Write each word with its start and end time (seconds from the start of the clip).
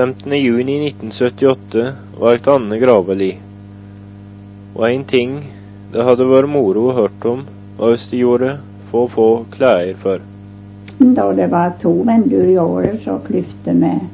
15. 0.00 0.32
juni 0.32 0.88
1978 0.88 1.92
var 2.20 2.34
et 2.34 2.46
annet 2.48 2.80
graveli. 2.80 3.34
Og 4.72 4.86
en 4.86 5.02
ting 5.04 5.34
det 5.92 6.06
hadde 6.06 6.24
vært 6.30 6.48
moro 6.48 6.86
å 6.88 6.94
hørt 6.96 7.26
om, 7.28 7.42
var 7.76 7.92
hvis 7.92 8.06
de 8.08 8.22
gjorde 8.22 8.54
få 8.88 9.02
få 9.12 9.26
klær 9.52 9.90
for. 10.00 10.24
Da 11.18 11.26
det 11.36 11.50
var 11.52 11.76
to 11.82 11.92
vinduer 12.08 12.48
i 12.48 12.56
året, 12.62 13.02
så 13.04 13.18
klyfte 13.26 13.76
med 13.76 14.08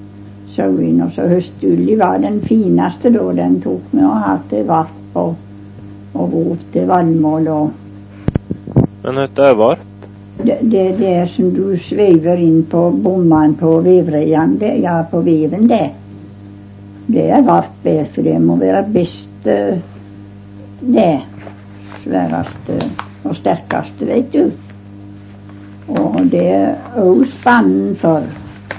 sauene. 0.57 1.07
Og 1.07 1.15
så 1.15 1.29
høstulli 1.31 1.95
var 2.03 2.19
den 2.25 2.43
fineste 2.49 3.15
da. 3.15 3.31
Den 3.39 3.61
tok 3.63 3.95
med 3.95 4.11
å 4.11 4.19
ha 4.27 4.37
til 4.51 4.67
varp 4.67 5.21
og, 5.23 5.37
og 6.19 6.35
vot 6.35 6.71
til 6.75 6.91
vannmål 6.91 7.53
og 7.61 8.87
Men 9.07 9.23
dette 9.23 9.53
er 9.53 9.55
varp? 9.55 9.96
Det, 10.45 11.09
er 11.09 11.27
som 11.27 11.51
du 11.55 11.77
sveiver 11.81 12.41
inn 12.41 12.65
på 12.69 12.91
bommene 12.91 13.57
på 13.57 13.79
vevreiene. 13.85 14.75
Ja, 14.83 15.01
på 15.11 15.23
veven, 15.25 15.67
det. 15.69 15.91
Det 17.07 17.31
er 17.31 17.43
varp, 17.47 17.73
det, 17.83 18.09
for 18.15 18.27
det 18.27 18.37
må 18.43 18.59
være 18.61 18.85
best 18.93 19.47
eh, 19.47 19.79
det. 20.81 21.13
Sværeste 22.03 22.81
og 23.25 23.37
sterkeste, 23.39 24.07
vet 24.07 24.33
du. 24.35 24.51
Og 25.97 26.19
det 26.31 26.47
er 26.51 26.99
òg 27.01 27.25
spannen 27.39 27.95
for. 28.01 28.27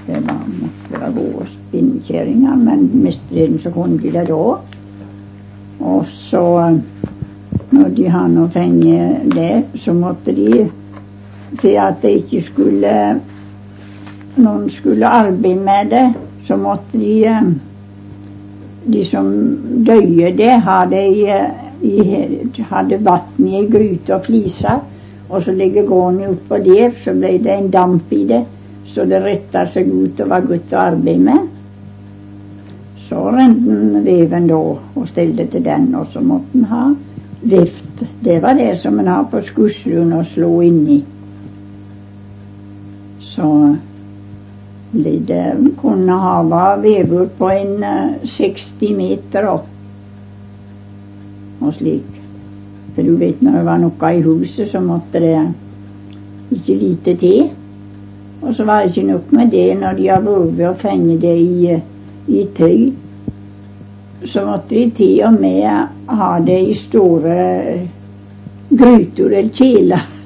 Det 0.07 0.21
var, 0.23 0.43
måtte 0.47 0.91
være 0.93 1.13
gode 1.15 1.47
spinnkjerringer, 1.51 2.55
men 2.55 2.89
mistreden 3.03 3.59
så 3.63 3.71
kunne 3.75 3.99
de 3.99 4.11
det 4.11 4.27
da. 4.29 4.43
Og 5.79 6.05
så, 6.29 6.43
eh, 6.67 6.77
når 7.71 7.95
de 7.95 8.09
har 8.11 8.27
nå 8.31 8.47
fått 8.53 9.33
det, 9.33 9.53
så 9.83 9.95
måtte 9.95 10.35
de 10.35 10.67
for 11.55 11.79
at 11.79 12.01
det 12.01 12.13
ikke 12.21 12.43
skulle 12.51 12.93
Noen 14.37 14.67
skulle 14.69 15.07
arbeide 15.09 15.63
med 15.65 15.87
det, 15.89 16.03
så 16.45 16.55
måtte 16.61 16.99
de 16.99 17.13
eh, 17.25 17.47
De 18.87 19.01
som 19.03 19.25
døde 19.83 20.29
det, 20.37 20.51
i, 21.83 22.61
hadde 22.69 22.99
vann 23.03 23.47
i 23.47 23.57
ei 23.57 23.65
gryte 23.67 24.15
og 24.15 24.23
fliser. 24.29 24.79
Og 25.27 25.41
så 25.43 25.51
ligger 25.51 25.83
gården 25.89 26.29
utpå 26.31 26.61
der, 26.63 26.93
så 27.03 27.11
ble 27.11 27.33
det 27.43 27.51
en 27.51 27.71
damp 27.71 28.13
i 28.15 28.23
det. 28.29 28.45
Så 28.87 29.03
det 29.05 29.19
retta 29.25 29.65
seg 29.67 29.89
ut 29.91 30.21
og 30.23 30.29
var 30.31 30.45
godt 30.47 30.71
å 30.71 30.79
arbeide 30.85 31.25
med. 31.25 31.49
Så 33.09 33.25
rente 33.35 33.75
han 33.75 34.05
veven 34.05 34.47
da 34.47 34.61
og 34.61 35.11
stelte 35.11 35.49
til 35.51 35.65
den, 35.65 35.91
og 35.95 36.07
så 36.13 36.23
måtte 36.23 36.53
han 36.53 36.71
ha 36.71 36.87
vift. 37.41 38.05
Det 38.23 38.39
var 38.43 38.55
det 38.55 38.77
som 38.79 38.99
en 38.99 39.11
har 39.11 39.27
på 39.31 39.43
skusselen 39.43 40.15
å 40.15 40.23
slå 40.27 40.61
inni. 40.63 41.01
Så 43.37 43.75
det 44.91 45.73
kunne 45.81 46.11
ha 46.11 46.43
vevur 46.81 47.27
på 47.37 47.49
en 47.49 47.83
eh, 47.83 48.25
60 48.25 48.95
meter 48.97 49.45
opp. 49.45 49.67
Og 51.61 51.73
slik. 51.77 52.15
For 52.95 53.05
du 53.05 53.13
vet 53.21 53.43
når 53.45 53.59
det 53.59 53.65
var 53.67 53.83
noe 53.83 54.09
i 54.09 54.23
huset, 54.25 54.71
så 54.71 54.81
måtte 54.81 55.21
det 55.21 55.35
ikke 56.57 56.79
lite 56.81 57.15
til. 57.21 57.45
Og 58.41 58.55
så 58.57 58.65
var 58.65 58.81
det 58.81 58.95
ikke 58.95 59.11
nok 59.11 59.31
med 59.37 59.53
det 59.53 59.67
når 59.77 60.01
de 60.01 60.09
har 60.09 60.25
vært 60.25 60.65
og 60.71 60.81
fenge 60.81 61.21
det 61.21 61.37
i, 61.37 61.69
eh, 61.75 61.85
i 62.27 62.47
tøy. 62.57 62.91
Så 64.25 64.49
måtte 64.49 64.73
de 64.73 64.89
til 64.97 65.23
og 65.29 65.37
med 65.37 65.87
ha 66.09 66.35
det 66.41 66.61
i 66.71 66.73
store 66.73 67.39
gryter 68.73 69.29
eller 69.29 69.53
kjeler. 69.53 70.16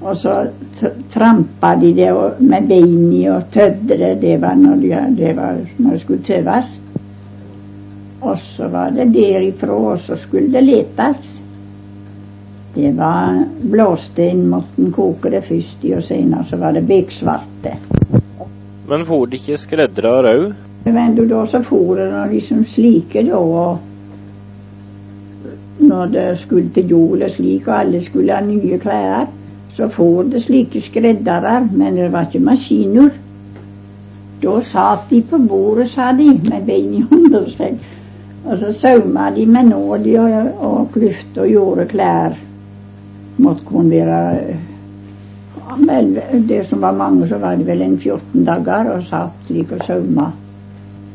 Og 0.00 0.16
så 0.16 0.34
trampa 1.12 1.74
de 1.76 1.92
det 1.94 2.12
med 2.38 2.70
i 2.72 3.26
og 3.28 3.50
tødde 3.52 3.98
det. 4.20 4.40
Var 4.40 4.54
når, 4.54 4.76
de, 4.80 5.16
det 5.16 5.34
var 5.36 5.58
når 5.78 5.90
det 5.90 6.00
skulle 6.00 6.22
tøves. 6.22 6.80
Og 8.20 8.38
så 8.38 8.68
var 8.68 8.90
det 8.90 9.12
derifra, 9.14 9.72
og 9.72 9.98
så 9.98 10.16
skulle 10.16 10.52
det 10.52 10.64
letes. 10.64 11.36
Det 12.74 12.92
var 12.96 13.44
blåstein, 13.70 14.46
måtte 14.48 14.82
en 14.82 14.92
koke 14.92 15.30
det 15.30 15.42
først 15.48 15.84
i, 15.84 15.94
og 15.96 16.02
senere 16.06 16.44
så 16.48 16.56
var 16.56 16.72
det 16.76 16.86
beksvarte. 16.86 17.72
Men 18.88 19.06
for 19.06 19.26
det 19.26 19.40
ikke 19.40 19.58
skreddere 19.58 20.34
òg? 20.34 20.52
Men 20.84 21.16
du 21.16 21.24
da 21.28 21.44
så 21.46 21.62
for 21.66 21.96
det 21.98 22.08
liksom 22.30 22.64
slike 22.64 23.22
da, 23.26 23.36
og 23.36 23.78
når 25.80 26.06
det 26.06 26.38
skulle 26.38 26.70
til 26.74 26.88
jul 26.90 27.22
og 27.22 27.30
slik, 27.30 27.68
og 27.68 27.80
alle 27.80 28.04
skulle 28.04 28.34
ha 28.34 28.44
nye 28.44 28.78
klær, 28.78 29.26
så 29.80 29.88
får 29.88 30.24
det 30.24 30.42
slike 30.44 30.80
skreddere, 30.84 31.54
men 31.72 31.96
det 31.96 32.10
var 32.12 32.26
ikke 32.28 32.42
maskiner. 32.44 33.10
Da 34.42 34.56
satt 34.64 35.06
de 35.10 35.22
på 35.24 35.38
bordet, 35.48 35.88
sa 35.94 36.10
de, 36.16 36.26
med 36.36 36.66
beina 36.68 37.06
under 37.16 37.46
seg, 37.54 37.78
og 38.44 38.58
så 38.60 38.72
sauma 38.76 39.30
de 39.32 39.46
med 39.48 39.70
nål 39.70 40.04
og, 40.20 40.50
og 40.68 40.90
klyft 40.92 41.38
og 41.40 41.48
gjorde 41.48 41.86
klær. 41.88 42.36
Måtte 43.40 43.64
kunne 43.64 44.02
være 44.04 44.58
vel, 45.86 46.12
Det 46.48 46.60
som 46.68 46.84
var 46.84 46.92
mange, 46.92 47.28
så 47.28 47.38
var 47.38 47.56
det 47.56 47.66
vel 47.66 47.82
en 47.82 47.96
14 47.98 48.44
dager, 48.44 48.92
og 48.92 49.08
satt 49.08 49.48
slik 49.48 49.72
og 49.72 49.84
sauma. 49.86 50.28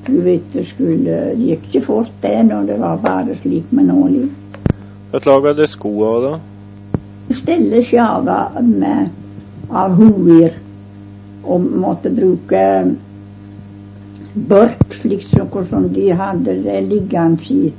Du 0.07 0.17
vet, 0.25 0.49
det 0.53 0.65
skulle, 0.69 1.21
det 1.37 1.37
gikk 1.51 1.69
ikke 1.69 1.85
fort 1.85 2.17
det 2.21 2.37
når 2.45 2.65
det 2.71 2.81
var 2.81 2.97
bare 3.01 3.37
slik 3.41 3.69
med 3.69 3.89
nål 3.93 4.19
i. 4.23 4.25
Hva 5.11 5.21
laga 5.25 5.53
de 5.53 5.69
skoa 5.69 6.17
da? 6.25 6.35
Stelle 7.33 7.81
sjava 7.85 8.51
med, 8.61 9.09
av 9.69 9.95
hoer 9.97 10.53
og 11.45 11.65
måtte 11.65 12.11
bruke 12.13 12.61
børk, 14.35 14.93
slik 15.01 15.25
som 15.69 15.89
de 15.93 16.09
hadde 16.13 16.57
det 16.65 16.81
liggende 16.89 17.49
i, 17.49 17.73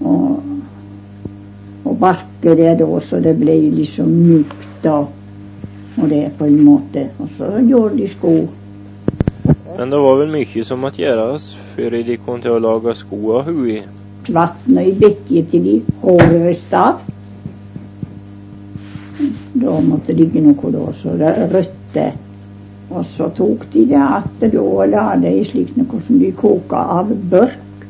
og, 0.00 0.42
og 1.84 1.98
barke 2.00 2.56
det 2.56 2.78
da, 2.80 2.88
så 3.00 3.20
det 3.22 3.36
ble 3.38 3.56
liksom 3.74 4.10
mjukt 4.10 4.82
da. 4.84 5.04
Og 5.94 6.08
det 6.10 6.32
på 6.38 6.48
en 6.50 6.58
måte. 6.66 7.06
Og 7.22 7.28
så 7.38 7.52
gjorde 7.62 7.98
de 8.00 8.08
sko. 8.16 8.32
Men 9.78 9.90
det 9.90 10.00
var 10.02 10.16
vel 10.18 10.32
mye 10.32 10.64
som 10.66 10.82
måtte 10.82 11.02
gjøres 11.04 11.52
før 11.76 11.94
de 12.08 12.16
kom 12.24 12.40
til 12.42 12.56
å 12.56 12.62
lage 12.62 12.96
sko 12.98 13.20
av 13.38 13.46
hui. 13.50 13.82
Vannet 14.26 14.88
i 14.90 14.94
bekket 14.98 15.52
til 15.52 15.64
de 15.68 15.76
håret 16.02 16.58
stav. 16.64 17.02
Da 19.54 19.80
måtte 19.80 20.12
det 20.12 20.18
ligge 20.18 20.40
noe 20.42 20.70
da, 20.74 20.86
så 20.98 21.14
røtte. 21.18 22.06
Og 22.90 23.04
så 23.14 23.28
tok 23.36 23.68
de 23.72 23.84
det 23.88 24.50
da 24.52 24.62
og 24.62 24.88
la 24.90 25.04
det 25.20 25.30
i 25.40 25.44
slik 25.46 25.76
noe 25.78 26.00
som 26.06 26.18
de 26.18 26.32
koka 26.34 26.80
av 26.98 27.12
børk. 27.30 27.86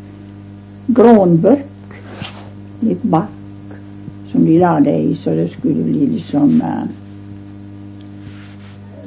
Grånbørk. 0.94 1.96
Litt 2.84 3.06
bark 3.08 3.40
som 4.34 4.44
de 4.44 4.58
la 4.58 4.80
det 4.80 4.96
i, 4.98 5.14
så 5.14 5.30
det 5.30 5.48
skulle 5.52 5.86
bli 5.86 6.06
liksom 6.16 6.60
eh, 6.60 6.84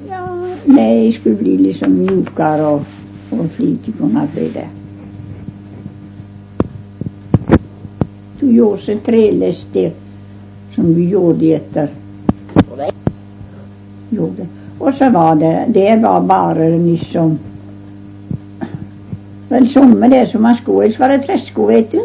Ja, 0.08 0.24
nei, 0.66 1.12
skulle 1.12 1.36
bli 1.36 1.58
liksom 1.66 1.94
mjukere 2.00 2.70
og, 2.78 2.86
og 3.36 3.46
slik 3.58 3.86
de 3.86 3.94
kunne 4.00 4.24
det. 4.34 4.66
Du 8.40 8.48
gjorde 8.48 8.82
seg 8.86 9.04
trelester 9.04 9.92
som 10.76 10.94
vi 10.96 11.10
gjorde 11.12 11.54
etter. 11.60 11.92
Gjorde. 14.12 14.48
Og 14.80 14.94
så 14.94 15.10
var 15.10 15.36
det 15.36 15.74
Det 15.74 16.02
var 16.02 16.22
bare 16.22 16.70
liksom 16.78 17.40
Vel, 19.50 19.68
somme 19.72 20.10
det 20.12 20.26
som 20.30 20.44
var 20.44 20.58
sko, 20.60 20.82
ellers 20.82 21.00
var 21.00 21.14
det 21.14 21.22
tresko, 21.24 21.68
vet 21.70 21.92
du. 21.92 22.02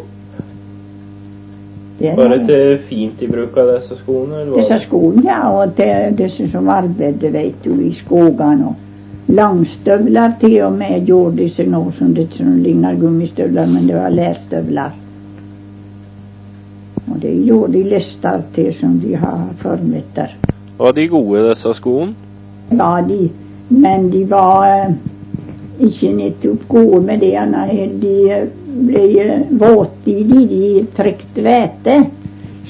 Det 1.99 2.13
Var 2.17 2.29
det 2.29 2.47
til 2.47 2.79
fint 2.87 3.25
bruk 3.31 3.57
av 3.59 3.73
disse 3.75 3.99
skoene? 3.99 4.41
Eller 4.43 4.61
disse 4.61 4.79
skoene, 4.85 5.25
ja, 5.27 5.41
og 5.51 5.75
til 5.75 6.15
disse 6.19 6.47
som 6.53 6.71
arbeidet, 6.71 7.33
vet 7.35 7.65
du, 7.65 7.75
i 7.83 7.91
skogene. 7.99 8.71
og 8.71 9.35
Langstøvler 9.35 10.33
til 10.41 10.57
og 10.67 10.73
med 10.77 11.07
gjorde 11.07 11.37
disse 11.43 11.67
nå 11.67 11.83
som 11.99 12.15
det 12.15 12.29
som 12.37 12.57
ligner 12.63 12.99
gummistøvler, 13.01 13.67
men 13.67 13.87
det 13.89 13.97
var 13.97 14.15
lærstøvler. 14.15 14.99
Og 17.07 17.21
det 17.23 17.37
gjorde 17.47 17.73
de 17.73 17.85
lister 17.95 18.43
til 18.55 18.75
som 18.81 18.99
de 19.01 19.15
har 19.17 19.47
formeter. 19.63 20.42
Var 20.79 20.93
de 20.93 21.07
gode, 21.09 21.49
disse 21.51 21.75
skoene? 21.77 22.15
Ja, 22.73 23.03
de, 23.05 23.29
men 23.69 24.09
de 24.11 24.23
var 24.31 24.65
eh, 24.71 24.95
ikke 25.85 26.13
nettopp 26.17 26.65
gode 26.71 27.03
med 27.05 27.21
det. 27.21 27.35
Nei, 27.53 27.87
de 28.01 28.15
eh, 28.33 28.47
ble 28.89 29.05
eh, 29.21 29.43
våte 29.61 30.15
i 30.15 30.25
de, 30.29 30.45
de 30.49 30.85
trykte 30.97 31.45
hvete. 31.45 31.99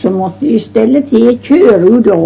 Så 0.01 0.11
måtte 0.11 0.49
de 0.49 0.59
stelle 0.59 1.05
til 1.07 1.37
kjøru 1.45 2.01
da, 2.03 2.19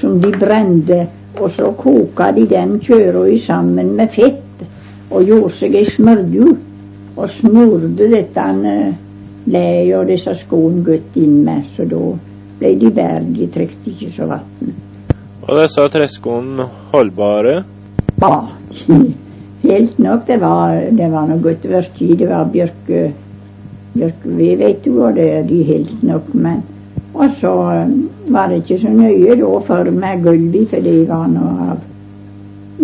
som 0.00 0.20
de 0.20 0.34
brente. 0.36 1.00
Og 1.40 1.50
så 1.56 1.72
koka 1.78 2.28
de 2.36 2.44
den 2.50 2.76
kjøra 2.82 3.24
sammen 3.42 3.96
med 3.98 4.12
fett 4.14 4.60
og 5.10 5.24
gjorde 5.24 5.56
seg 5.56 5.74
ei 5.80 5.88
smørju. 5.96 6.52
Og 7.14 7.30
smurte 7.30 8.10
dette 8.10 8.46
leiet 9.46 9.96
og 9.96 10.06
disse 10.10 10.36
skoene 10.44 10.84
godt 10.86 11.18
inn 11.18 11.40
med, 11.46 11.66
så 11.74 11.86
da 11.88 12.04
ble 12.64 12.72
de 12.80 12.90
bedre. 12.96 13.20
De 13.36 13.50
trekte 13.52 13.92
ikke 13.92 14.10
så 14.16 14.30
vann. 14.32 14.74
Og 15.44 15.60
disse 15.60 15.84
treskoene 15.92 16.66
holdbare? 16.94 17.60
Ja, 18.24 18.38
Helt 19.64 19.98
nok. 19.98 20.26
Det 20.26 20.40
var, 20.40 20.74
det 20.92 21.06
var 21.12 21.28
noe 21.28 21.40
godt 21.40 21.64
i. 21.64 22.10
Det 22.20 22.28
var 22.28 22.50
bjørke, 22.52 23.06
bjørkeved, 23.94 24.58
vet 24.60 24.84
du, 24.84 24.98
og 25.00 25.16
det 25.16 25.28
er 25.38 25.46
de 25.48 25.62
helt 25.64 26.02
nok. 26.04 26.34
Men 26.34 26.62
og 27.14 27.30
så 27.40 27.52
eh, 27.72 27.90
var 28.34 28.48
det 28.50 28.62
ikke 28.62 28.80
så 28.82 28.90
nøye 28.90 29.36
da 29.38 29.50
for 29.68 29.90
meg 29.94 30.22
gulvet, 30.24 30.70
for 30.72 30.82
det 30.82 30.94
var 31.08 31.28
noe 31.30 31.68
av 31.70 31.82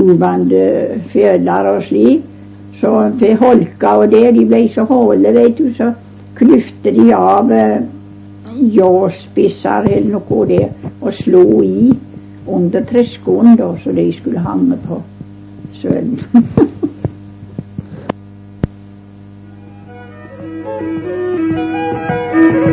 uvante 0.00 0.60
fjøler 1.10 1.70
og 1.72 1.82
slik. 1.88 2.26
Så 2.80 2.92
til 3.20 3.36
holka 3.36 3.96
og 4.00 4.12
det, 4.14 4.30
de 4.38 4.46
ble 4.48 4.62
så 4.72 4.86
håle, 4.88 5.34
vet 5.36 5.58
du, 5.58 5.66
så 5.76 5.90
klyfte 6.38 6.94
de 6.96 7.10
av 7.12 7.50
eh, 7.52 7.82
ljåspisser 8.58 9.88
eller 9.90 10.10
noe 10.18 10.46
der 10.50 10.68
og 11.00 11.12
slo 11.14 11.62
i 11.64 11.90
under 12.50 12.84
treskoen 12.88 13.56
da, 13.56 13.72
så 13.82 13.92
de 13.94 14.12
skulle 14.16 14.42
hange 14.44 14.78
på 14.86 15.02
sølen. 15.80 16.20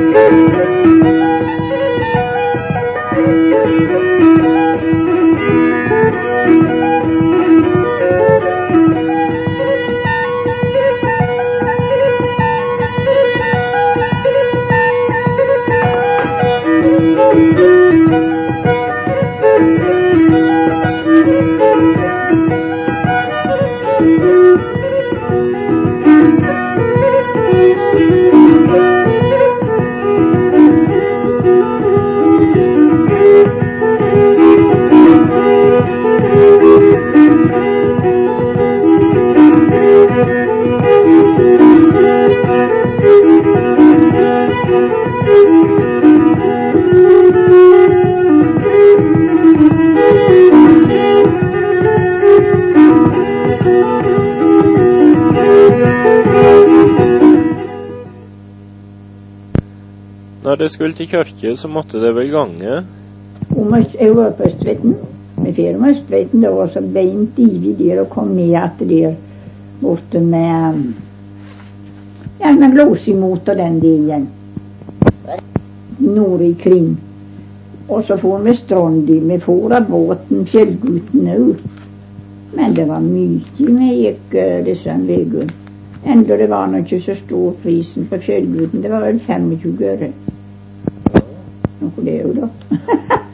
Når 0.08 0.54
det 60.68 60.74
skulle 60.74 60.94
til 60.94 61.08
kirke, 61.08 61.56
så 61.56 61.70
måtte 61.72 62.00
det 62.02 62.10
vel 62.16 62.28
gange? 62.32 62.82
Jeg 64.00 64.16
var 64.16 64.34
på 64.36 64.44
Østveiten. 64.50 64.96
Vi 65.38 65.54
fer 65.56 65.78
med 65.80 65.94
Østveiten. 65.96 66.42
Det 66.44 66.52
var 66.52 66.68
så 66.68 66.82
beint 66.82 67.40
ivig 67.40 67.78
der 67.80 68.02
og 68.02 68.10
kom 68.12 68.34
ned 68.36 68.52
etter 68.60 68.90
der 68.90 69.14
borte 69.80 70.20
med 70.20 70.84
ja, 72.42 72.52
med 72.52 72.76
Glåsimot 72.76 73.48
og 73.50 73.58
den 73.58 73.80
delen. 73.80 74.28
Nord 76.00 76.42
ikring. 76.42 76.98
Og 77.88 78.04
så 78.04 78.18
for 78.18 78.44
vi 78.44 78.56
Strondi. 78.56 79.20
Vi 79.24 79.40
for 79.40 79.72
av 79.72 79.88
båten 79.88 80.46
fjellguttene 80.52 81.40
òg. 81.48 81.68
Men 82.60 82.76
det 82.76 82.90
var 82.92 83.00
mye 83.00 83.40
vi 83.56 83.94
gikk 84.04 84.36
uh, 84.36 84.64
disse 84.68 85.00
veiene. 85.08 85.48
Enda 86.04 86.36
det 86.38 86.52
var 86.52 86.68
nå 86.68 86.84
ikke 86.84 87.06
så 87.08 87.16
stor 87.24 87.56
prisen 87.64 88.12
på 88.12 88.20
fjellgutten. 88.20 88.84
Det 88.84 88.92
var 88.92 89.08
vel 89.08 89.24
25 89.24 89.86
øre. 89.94 90.12
Noe 91.88 92.06
det 92.06 92.20
jo, 92.22 92.36
da. 92.36 92.52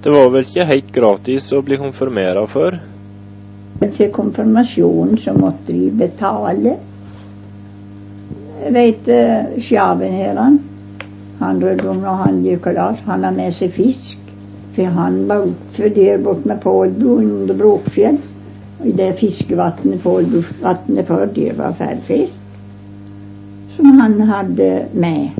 Det 0.00 0.08
var 0.08 0.30
vel 0.32 0.46
ikke 0.46 0.64
helt 0.64 0.92
gratis 0.96 1.50
å 1.52 1.58
bli 1.60 1.76
konfirmera 1.76 2.46
før? 2.48 2.78
Til 3.80 4.08
konfirmasjonen 4.14 5.18
så 5.20 5.34
måtte 5.36 5.74
vi 5.76 5.90
betale. 5.92 6.72
Jeg 8.62 8.72
vet 8.76 9.10
uh, 9.12 9.58
sjaven 9.60 10.16
her, 10.16 10.40
han. 10.40 10.56
Han 11.40 11.60
Rødom 11.60 12.00
når 12.00 12.18
han 12.22 12.40
gikk 12.44 12.70
han 12.76 13.24
har 13.24 13.36
med 13.36 13.52
seg 13.56 13.72
fisk. 13.76 14.16
For 14.76 14.96
han 14.96 15.22
var 15.28 15.46
der 15.76 16.24
borte 16.24 16.48
med 16.48 16.60
Pålbu 16.64 17.06
under 17.18 17.54
Bråkfjell. 17.56 18.18
I 18.84 18.92
det 18.96 19.10
fiskevatnet 19.20 20.00
Pålbuvatnet 20.00 21.06
før, 21.06 21.26
det 21.26 21.52
var 21.58 21.76
ferdigfisk. 21.76 22.32
Som 23.76 24.00
han 24.00 24.20
hadde 24.28 24.70
med. 24.92 25.39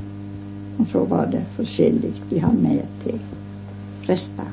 Og 0.81 0.87
så 0.93 1.05
var 1.05 1.27
det 1.29 1.43
forskjellig 1.59 2.15
de 2.31 2.41
har 2.41 2.53
med 2.57 2.81
til 3.05 3.19
prester. 4.07 4.49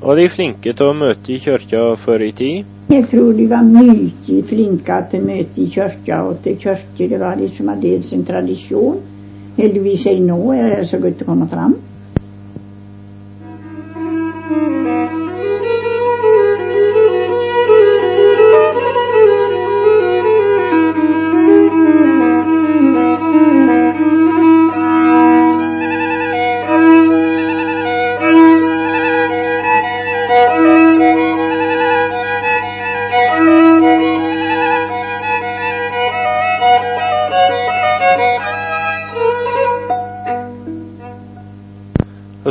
Var 0.00 0.16
de 0.16 0.28
flinke 0.32 0.72
til 0.72 0.86
å 0.86 0.96
møte 0.96 1.34
i 1.34 1.40
kirka 1.42 1.80
før 2.00 2.22
i 2.24 2.30
tid? 2.32 2.68
Jeg 2.90 3.08
tror 3.10 3.34
de 3.36 3.48
var 3.50 3.66
mye 3.66 4.38
flinke 4.48 5.00
til 5.10 5.20
å 5.20 5.26
møte 5.26 5.60
i 5.60 5.66
kirka 5.74 6.22
og 6.28 6.38
til 6.46 6.56
kirke. 6.62 7.08
Det 7.10 7.18
var 7.20 7.36
de 7.36 7.50
som 7.56 7.68
hadde 7.68 7.98
sin 8.08 8.24
tradisjon. 8.26 9.02
Heldigvis 9.58 10.06
er 10.06 10.22
nå 10.24 10.38
er 10.54 10.70
det 10.78 10.88
så 10.88 11.02
godt 11.02 11.26
å 11.26 11.28
komme 11.32 11.50
fram. 11.50 11.76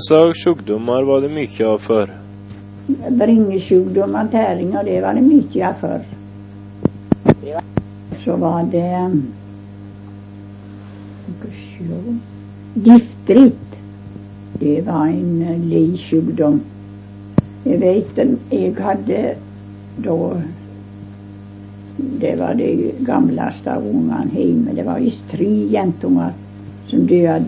Slags 0.09 0.43
sykdommer 0.43 1.03
var 1.05 1.21
det 1.21 1.29
mye 1.29 1.65
av 1.69 1.83
før? 1.85 2.09
Bringesjukdommer, 3.19 4.29
tæringer, 4.33 4.81
det 4.87 5.01
var 5.03 5.13
det 5.13 5.21
mye 5.21 5.67
av 5.67 5.75
før. 5.83 6.07
Så 8.23 8.37
var 8.41 8.65
det 8.71 8.87
Skal 11.29 11.51
vi 11.53 11.67
sjå 11.75 11.99
Giftrit. 12.87 13.77
Det 14.59 14.81
var 14.87 15.07
en 15.13 15.45
uh, 15.45 15.53
lei 15.69 15.93
sjukdom. 16.01 16.59
Jeg 17.67 17.79
vet 17.81 18.17
jeg 18.17 18.73
hadde 18.81 19.23
da 20.03 20.17
Det 22.19 22.33
var 22.39 22.57
det 22.57 22.95
gamleste 23.05 23.71
av 23.77 23.85
ungene 23.85 24.33
hjemme. 24.33 24.73
Det 24.73 24.85
var 24.89 25.03
visst 25.05 25.25
tre 25.31 25.49
jentunger 25.69 26.33
som 26.89 27.05
døde 27.05 27.35
av 27.35 27.45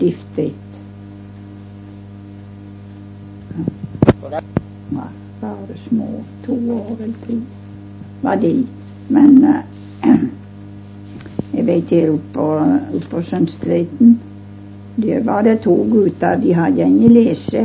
diftrit. 4.32 4.64
var 4.92 5.12
bare 5.40 5.78
små, 5.88 6.08
to 6.46 6.58
år 6.72 6.96
eller 7.00 7.14
tre 7.26 7.40
var 8.22 8.36
de. 8.36 8.66
Men 9.08 9.44
uh, 9.44 9.62
jeg 11.56 11.66
vet 11.66 11.90
her 11.90 12.12
oppe 12.12 13.00
på 13.10 13.22
Sønstreiten 13.22 14.20
der 14.96 15.22
var 15.24 15.42
det 15.42 15.62
to 15.64 15.74
gutter, 15.90 16.36
de 16.36 16.52
hadde 16.54 16.84
ikke 16.84 17.08
lese. 17.08 17.62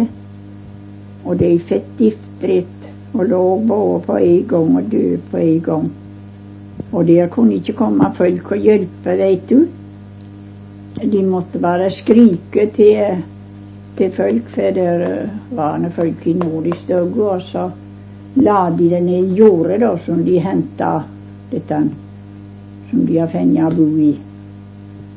Og 1.26 1.40
de 1.40 1.58
fikk 1.60 1.88
giftdritt 2.00 2.86
og 3.14 3.26
lå 3.28 3.42
både 3.68 4.04
på 4.06 4.18
en 4.18 4.46
gang 4.48 4.78
og 4.78 4.92
døde 4.92 5.20
på 5.32 5.38
en 5.38 5.62
gang. 5.62 5.90
Og 6.92 7.08
der 7.08 7.28
kunne 7.28 7.58
ikke 7.60 7.74
komme 7.74 8.14
folk 8.16 8.52
og 8.52 8.64
hjelpe, 8.64 9.18
veit 9.20 9.50
du. 9.50 9.66
De 11.04 11.24
måtte 11.26 11.60
bare 11.60 11.92
skrike 11.92 12.70
til 12.76 13.24
til 13.98 14.12
folk, 14.16 14.50
for 14.54 14.76
der 14.76 15.30
var 15.58 15.78
det 15.82 15.94
folk 15.96 16.28
i 16.28 16.34
nordisk 16.38 16.92
òg, 16.94 17.20
og 17.34 17.42
så 17.42 17.70
la 18.42 18.70
de 18.70 18.90
det 18.90 19.04
ned 19.04 19.32
i 19.32 19.40
jordet 19.40 19.80
da, 19.82 19.96
som 20.06 20.24
de 20.26 20.38
henta 20.40 20.92
dette 21.52 21.82
som 22.90 23.06
de 23.06 23.18
har 23.18 23.28
fengt 23.28 23.76
bo 23.76 23.88
i. 24.00 24.14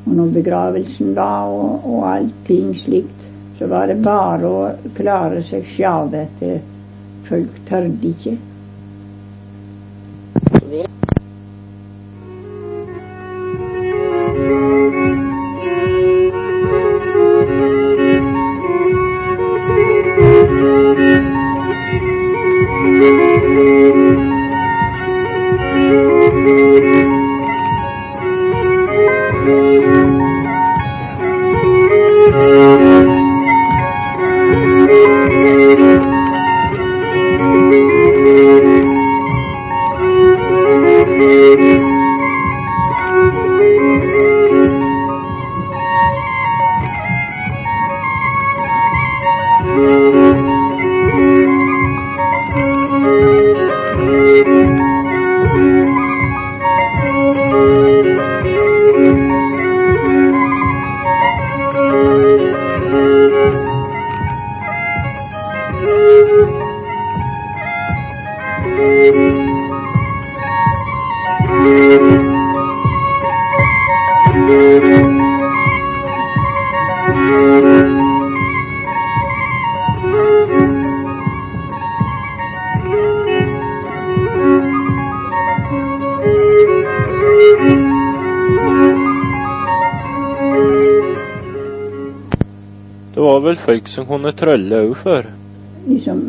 Og 0.05 0.13
når 0.17 0.31
begravelsen 0.33 1.15
var 1.15 1.47
og, 1.47 1.85
og 1.85 2.05
allting 2.09 2.73
slikt, 2.75 3.27
så 3.59 3.67
var 3.69 3.87
det 3.87 4.01
bare 4.03 4.49
å 4.49 4.93
klare 4.97 5.43
seg 5.45 5.67
sjøl, 5.75 6.15
til 6.39 6.57
folk 7.29 7.59
tørde 7.69 8.09
ikke. 8.09 8.37
Vel 93.51 93.57
folk 93.59 93.87
som 93.91 94.05
kunne 94.07 94.31
trølle 94.31 94.77
òg 94.85 94.91
før? 94.95 95.25
Liksom 95.83 96.19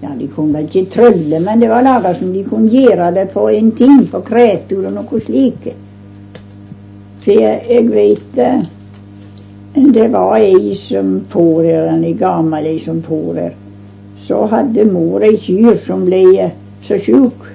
Ja, 0.00 0.10
de 0.18 0.26
kunne 0.34 0.64
ikke 0.64 0.88
trølle, 0.90 1.38
men 1.44 1.60
det 1.62 1.68
var 1.70 1.84
laga 1.86 2.16
som 2.18 2.32
de 2.34 2.42
kunne 2.48 2.66
gjøre 2.72 3.12
det 3.14 3.28
på 3.30 3.44
en 3.52 3.68
ting, 3.78 4.08
på 4.10 4.22
kretur 4.26 4.88
og 4.88 4.96
noe 4.96 5.20
slikt. 5.22 5.68
For 7.22 7.30
jeg, 7.30 7.62
jeg 7.94 8.16
eh, 8.42 8.64
det 9.94 10.08
var 10.10 10.34
ei 10.40 10.74
som 10.82 11.12
for 11.30 11.62
her, 11.62 11.92
en 11.92 12.18
gammel 12.18 12.66
ei 12.72 12.80
som 12.82 12.98
her. 13.36 13.52
Så 14.26 14.48
hadde 14.50 14.88
mor 14.90 15.22
ei 15.22 15.36
kyr 15.38 15.78
som 15.86 16.08
ble 16.08 16.24
eh, 16.48 16.56
så 16.82 16.98
sjuk. 16.98 17.46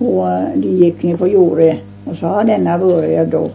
Og 0.00 0.22
eh, 0.30 0.54
de 0.64 0.78
gikk 0.86 1.04
ned 1.10 1.20
på 1.20 1.28
jordet, 1.34 1.82
og 2.06 2.16
så 2.16 2.38
har 2.38 2.48
denne 2.54 2.78
vært 2.86 3.10
her 3.10 3.28
da. 3.36 3.50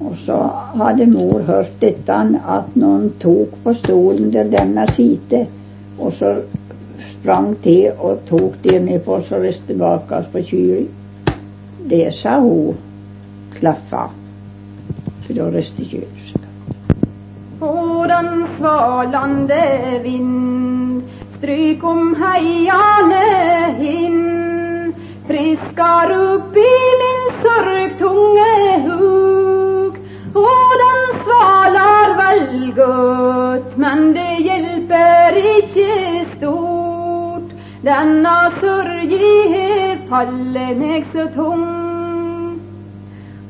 Og 0.00 0.16
så 0.26 0.36
hadde 0.76 1.06
mor 1.08 1.40
hørt 1.46 1.72
dette 1.80 2.18
at 2.56 2.74
noen 2.76 3.08
tok 3.20 3.54
på 3.64 3.72
stolen 3.78 4.32
der 4.34 4.50
denne 4.52 4.84
sitte, 4.92 5.46
og 5.98 6.12
så 6.18 6.34
sprang 7.14 7.54
til 7.64 7.96
og 7.96 8.26
tok 8.28 8.58
det 8.62 8.82
med 8.82 9.00
på 9.06 9.20
så 9.24 9.40
reiste 9.40 9.72
tilbake 9.72 10.20
på 10.32 10.42
kyra. 10.50 10.84
Det 11.90 12.04
sa 12.14 12.36
hun 12.40 12.76
klaffa. 13.56 14.08
For 15.26 15.34
da 15.34 15.48
reiste 15.50 15.88
kyra. 15.88 16.44
På 17.58 18.04
den 18.08 18.44
svalande 18.58 19.62
vind 20.04 21.02
stryk 21.38 21.84
om 21.84 22.14
heiane 22.20 23.24
hin 23.80 24.22
friskar 25.26 26.14
opp 26.18 26.56
i 26.56 26.70
min 27.02 27.26
sorgtunge 27.42 28.52
hug. 28.86 29.45
Og 30.36 30.74
den 30.82 31.02
svalar 31.24 32.12
vel 32.20 32.72
godt, 32.76 33.78
men 33.78 34.12
det 34.16 34.32
hjelper 34.44 35.40
ikke 35.56 36.26
stort. 36.36 37.50
Denna 37.86 38.36
sørgi 38.60 39.32
har 39.54 39.98
fallet 40.10 40.78
meg 40.80 41.04
så 41.12 41.26
tung 41.34 41.66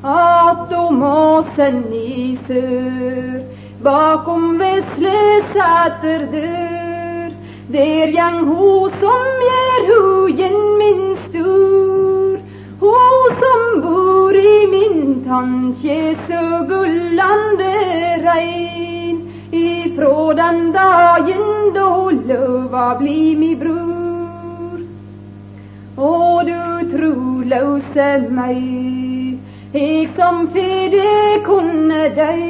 at 0.07 0.73
om 0.77 1.03
åsen 1.03 1.79
i 1.95 2.39
sør 2.47 3.41
bakom 3.83 4.59
vesle 4.61 5.17
sæter 5.55 6.27
dør, 6.33 7.31
der 7.73 8.13
gjeng 8.15 8.45
ho 8.51 8.89
som 9.01 9.27
gjer 9.47 9.81
hugen 9.89 10.59
min 10.79 11.03
stor. 11.27 12.39
Ho 12.81 12.95
som 13.41 13.83
bor 13.83 13.86
i 13.86 13.86
min 14.35 15.25
tannkje 15.25 16.17
så 16.29 16.65
gullande 16.69 17.73
rein, 18.25 19.33
ifrå 19.53 20.33
den 20.33 20.73
dagen 20.73 21.75
da 21.75 22.11
lova 22.29 22.99
bli 22.99 23.37
mi 23.37 23.55
bror. 23.55 24.81
Og 25.97 26.47
du 26.47 26.91
troløse 26.93 28.09
meg, 28.31 29.39
eg 29.75 30.09
som 30.17 30.49
fede 30.53 31.43
kunne 31.47 32.03
døy. 32.19 32.45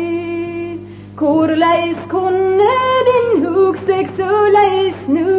Korleis 1.17 2.01
kunne 2.09 2.73
din 3.11 3.47
hug 3.47 3.77
seg 3.87 4.11
såleis 4.17 5.07
nu? 5.09 5.31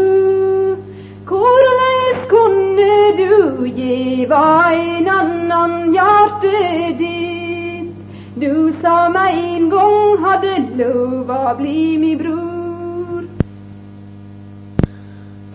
Korleis 1.25 1.87
kunne 2.30 3.18
du 3.18 3.66
gjeva 3.76 4.72
en 4.74 5.08
annan 5.08 5.94
hjertet 5.96 7.00
ditt? 7.00 7.94
Du 8.38 8.74
som 8.82 9.16
en 9.18 9.70
gang 9.70 10.20
hadde 10.22 10.54
lova 10.78 11.56
bli 11.58 11.98
mi 11.98 12.14
bror. 12.20 13.24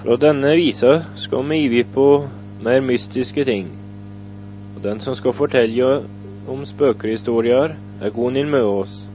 Fra 0.02 0.16
denne 0.18 0.56
visa 0.58 0.96
skal 1.14 1.46
vi 1.50 1.60
ivi 1.68 1.84
på 1.84 2.08
mer 2.64 2.80
mystiske 2.80 3.44
ting. 3.44 3.70
Og 4.76 4.82
den 4.82 5.00
som 5.00 5.14
skal 5.14 5.32
fortelle 5.32 6.02
om 6.48 6.66
spøkerhistorier, 6.66 7.76
er 8.02 8.10
Gunhild 8.10 8.50
Møås. 8.50 9.11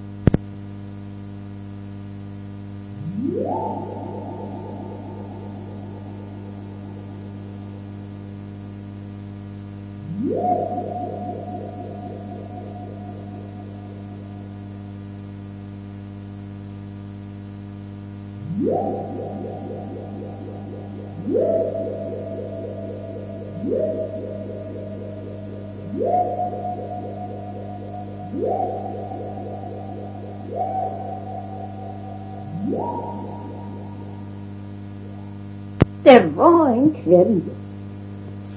Det 36.07 36.23
var 36.35 36.67
en 36.69 36.91
kveld 37.03 37.41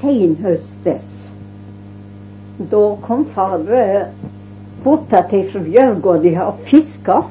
senhøstes. 0.00 1.16
Da 2.70 2.82
kom 3.02 3.25
far 3.34 3.64
bortatil 4.84 5.49
fra 5.52 5.62
Bjørgårdi 5.64 6.34
og 6.44 6.60
fiska. 6.68 7.22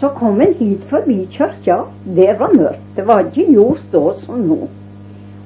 Så 0.00 0.08
kom 0.16 0.40
han 0.40 0.54
hit 0.58 0.84
forbi 0.90 1.26
kirka. 1.34 1.82
Der 2.16 2.38
var 2.38 2.54
mørkt. 2.54 2.84
Det 2.96 3.06
var 3.06 3.26
ikke 3.26 3.50
ljos 3.52 3.82
da 3.92 4.04
som 4.22 4.46
nå. 4.46 4.60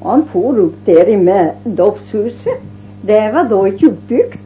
Og 0.02 0.10
han 0.10 0.24
for 0.32 0.58
opp 0.66 0.78
der 0.86 1.16
med 1.18 1.66
dåpshuset. 1.78 2.62
Det 3.06 3.22
var 3.34 3.48
da 3.50 3.64
ikke 3.70 3.90
oppbygd. 3.90 4.41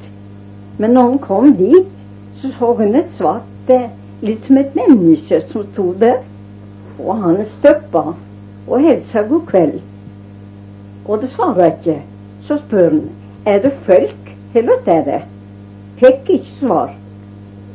Men 0.78 0.90
når 0.90 1.02
han 1.02 1.18
kom 1.18 1.52
dit, 1.56 1.92
så 2.40 2.50
så 2.58 2.72
hun 2.78 2.94
et 2.94 3.12
svart, 3.12 3.70
eh, 3.70 3.88
litt 4.22 4.44
som 4.44 4.58
et 4.58 4.74
menneske 4.76 5.40
som 5.40 5.64
sto 5.72 5.92
der. 6.00 6.18
Og 6.98 7.16
han 7.22 7.44
stoppa 7.58 8.12
og 8.66 8.80
hilsa 8.80 9.22
god 9.22 9.46
kveld. 9.46 9.80
Og 11.06 11.20
det 11.22 11.30
svarer 11.30 11.72
ikke. 11.72 12.00
Så 12.42 12.56
spør 12.56 12.90
han 12.90 13.08
er 13.46 13.58
det 13.62 13.72
folk 13.86 14.32
eller 14.54 14.86
er 14.86 15.02
det? 15.04 15.20
Fikk 16.00 16.30
ikke 16.30 16.54
svar. 16.60 16.94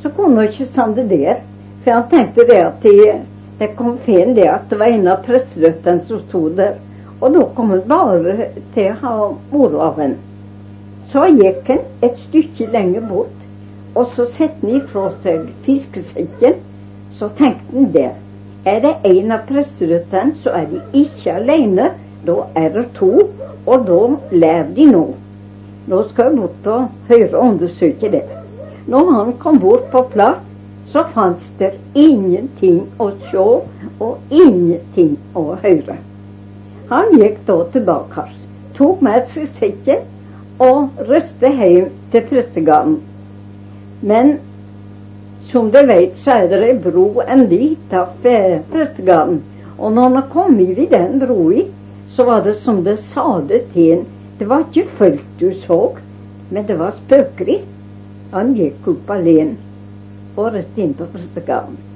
Så 0.02 0.10
kunne 0.10 0.36
han 0.36 0.50
ikke 0.50 0.66
sende 0.66 1.06
der, 1.10 1.42
for 1.84 1.92
han 1.92 2.10
tenkte 2.10 2.46
det 2.50 2.58
at 2.58 2.84
de, 2.84 2.96
det 3.60 3.76
kom 3.78 3.98
feil 3.98 4.36
det 4.36 4.48
at 4.50 4.70
det 4.70 4.80
var 4.80 4.94
en 4.94 5.08
av 5.08 5.22
presseløttene 5.26 6.06
som 6.08 6.20
sto 6.20 6.48
der. 6.58 6.80
Og 7.22 7.34
da 7.34 7.46
kom 7.56 7.70
han 7.70 7.84
bare 7.88 8.50
til 8.74 8.92
å 8.92 9.00
ha 9.02 9.16
moro 9.52 9.82
av 9.86 10.00
en. 10.02 10.18
Så 11.12 11.26
gikk 11.36 11.68
han 11.68 11.82
et 12.08 12.20
stykke 12.30 12.68
lenger 12.72 13.04
bort, 13.08 13.40
og 13.96 14.14
så 14.16 14.26
satte 14.32 14.62
han 14.64 14.78
ifra 14.78 15.10
seg 15.24 15.50
fiskesekken. 15.66 16.62
Så 17.20 17.28
tenkte 17.40 17.76
han 17.76 17.90
der. 17.96 18.14
Er 18.66 18.80
det 18.84 18.94
en 19.10 19.34
av 19.36 19.44
presserøttene, 19.50 20.38
så 20.44 20.54
er 20.56 20.70
de 20.72 20.80
ikke 21.02 21.34
alene. 21.36 21.90
Da 22.26 22.38
er 22.56 22.70
det 22.76 22.86
to, 22.96 23.10
og 23.66 23.88
da 23.88 24.00
lærer 24.32 24.70
de 24.78 24.86
nå. 24.92 25.04
Nå 25.92 26.00
skal 26.12 26.30
jeg 26.30 26.38
bort 26.38 26.70
og 26.70 27.10
høre 27.10 27.34
og 27.34 27.48
undersøke 27.48 28.12
det. 28.14 28.24
Når 28.88 29.12
han 29.18 29.34
kom 29.42 29.60
bort 29.60 29.90
på 29.92 30.06
plass, 30.14 30.40
så 30.92 31.04
fantes 31.14 31.52
det 31.60 31.74
ingenting 31.96 32.86
å 33.00 33.10
se 33.32 33.42
og 33.42 34.18
ingenting 34.30 35.18
å 35.36 35.58
høre. 35.64 35.98
Han 36.92 37.14
gikk 37.18 37.44
da 37.48 37.58
tilbake, 37.74 38.26
tok 38.78 39.04
med 39.06 39.28
seg 39.32 39.48
sekken 39.60 40.08
og 40.62 41.04
røste 41.10 41.50
hjem 41.50 41.90
til 42.14 42.26
prestegarden. 42.30 43.00
Men 44.02 44.36
som 45.52 45.72
dere 45.74 45.90
vet, 45.90 46.18
så 46.22 46.38
er 46.38 46.48
det 46.52 46.62
ei 46.68 46.78
bro 46.80 47.06
en 47.26 47.48
bit 47.50 47.94
av 47.98 48.14
prestegarden. 48.22 49.42
Og 49.82 49.94
når 49.96 50.16
han 50.16 50.30
kom 50.32 50.60
i 50.62 50.86
den 50.86 51.20
broa, 51.20 51.66
så 52.14 52.26
var 52.28 52.46
det 52.46 52.56
som 52.62 52.84
det 52.86 53.00
sa 53.12 53.40
det 53.50 53.64
til 53.74 53.98
en. 53.98 54.08
Det 54.40 54.48
var 54.50 54.66
ikke 54.68 54.88
folk 54.98 55.26
du 55.40 55.52
så, 55.66 55.82
men 56.50 56.68
det 56.68 56.78
var 56.80 56.98
spøkeri. 56.98 57.62
Han 58.32 58.56
gikk 58.56 58.88
opp 58.94 59.12
alene 59.18 59.58
og 60.38 60.54
rett 60.56 60.78
inn 60.80 60.94
på 60.96 61.10
prestegarden. 61.12 61.91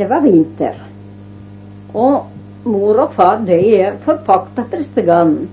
Det 0.00 0.06
var 0.08 0.22
vinter. 0.24 0.76
Og 1.92 2.22
mor 2.64 3.00
og 3.02 3.10
far 3.12 3.42
de 3.44 3.56
forpakta 4.00 4.62
prestegarden. 4.72 5.48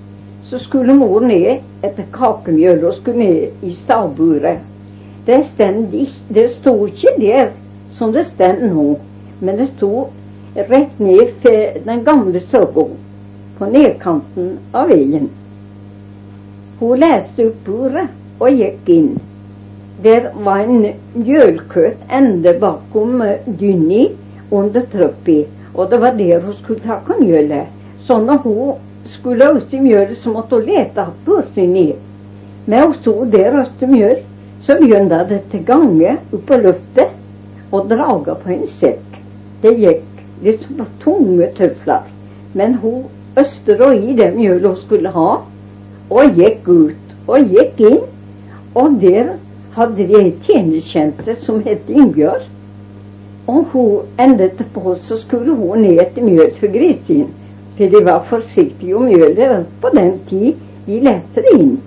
Så 0.47 0.61
skulle 0.63 0.93
mor 0.95 1.19
ned 1.19 1.57
etter 1.83 2.05
kakemjøl 2.13 2.85
og 2.87 2.93
skulle 2.95 3.25
ned 3.25 3.65
i 3.67 3.73
stavburet. 3.75 4.61
Det, 5.27 5.41
det 6.31 6.45
sto 6.53 6.73
ikke 6.85 7.11
der 7.19 7.49
som 7.97 8.13
det 8.15 8.23
står 8.29 8.61
nå, 8.61 8.85
men 9.41 9.59
det 9.59 9.67
sto 9.73 10.05
rett 10.55 11.01
ned 11.03 11.33
til 11.43 11.81
den 11.83 12.05
gamle 12.05 12.39
Søgo, 12.39 12.85
på 13.57 13.67
nedkanten 13.73 14.53
av 14.71 14.87
veien. 14.93 15.27
Hun 16.79 17.03
leste 17.03 17.49
opp 17.49 17.59
buret 17.65 18.15
og 18.39 18.55
gikk 18.61 18.87
inn. 18.95 19.11
Der 20.07 20.31
var 20.45 20.63
en 20.63 20.87
mjølkøt 21.17 22.07
ende 22.21 22.55
bakom 22.63 23.19
dynni 23.59 24.05
under 24.51 24.85
trappa, 24.91 25.43
og 25.73 25.91
det 25.91 26.01
var 26.01 26.11
der 26.17 26.39
hun 26.39 26.53
skulle 26.53 26.79
ta 26.79 26.99
mjølet. 27.19 27.67
Så 28.03 28.19
når 28.19 28.37
hun 28.37 28.75
skulle 29.05 29.49
øste 29.55 29.81
mjølet, 29.81 30.17
så 30.17 30.31
måtte 30.31 30.55
hun 30.55 30.65
lete 30.65 31.01
etter 31.01 31.67
ned. 31.67 31.93
Men 32.65 32.83
hun 32.83 32.93
sto 32.93 33.25
der 33.31 33.51
og 33.51 33.59
øste 33.61 33.87
mjøl, 33.87 34.17
så 34.63 34.77
begynte 34.79 35.25
det 35.29 35.41
til 35.51 35.65
gange 35.65 36.17
oppå 36.33 36.45
på 36.47 36.61
luftet 36.61 37.71
og 37.71 37.89
draga 37.89 38.33
på 38.33 38.51
en 38.51 38.67
sekk. 38.67 39.19
Det 39.61 39.73
gikk 39.79 40.23
litt 40.43 40.63
som 40.63 40.87
tunge 41.03 41.47
tøfler. 41.57 42.07
Men 42.53 42.75
hun 42.81 43.05
øste 43.37 43.77
og 43.83 43.95
i 43.95 44.15
det 44.17 44.33
mjølet 44.35 44.67
hun 44.67 44.81
skulle 44.81 45.13
ha, 45.15 45.29
og 46.09 46.39
gikk 46.39 46.67
ut 46.67 47.15
og 47.27 47.51
gikk 47.51 47.81
inn. 47.89 48.03
Og 48.77 48.99
der 49.01 49.35
hadde 49.77 50.05
de 50.07 50.19
ei 50.19 50.31
tjenestekjente 50.43 51.35
som 51.41 51.61
het 51.65 51.89
Ingjørg. 51.89 52.45
Og 53.47 53.67
hun 53.71 53.99
endet 54.19 54.65
på, 54.73 54.95
så 54.99 55.17
skulle 55.17 55.55
hun 55.55 55.81
ned 55.81 56.13
til 56.13 56.23
mjøl 56.23 56.53
for 56.59 56.71
grisene. 56.71 57.27
For 57.77 57.93
de 57.93 58.05
var 58.05 58.25
forsiktige 58.27 58.95
om 58.95 59.05
mjølet 59.07 59.65
på 59.81 59.91
den 59.93 60.19
tid 60.29 60.53
de 60.87 60.99
lette 61.03 61.43
det 61.45 61.53
inn. 61.59 61.77